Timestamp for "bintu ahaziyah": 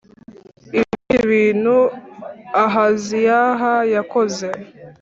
1.31-3.61